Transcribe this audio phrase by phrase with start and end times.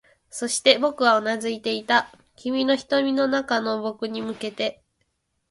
[0.31, 4.81] そして、僕はうなずいていた、君の瞳の中の僕に向けて